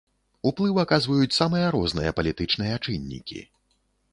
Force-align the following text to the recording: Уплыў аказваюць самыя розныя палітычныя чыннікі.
Уплыў 0.51 0.77
аказваюць 0.83 1.37
самыя 1.39 1.67
розныя 1.75 2.15
палітычныя 2.21 2.81
чыннікі. 2.87 3.39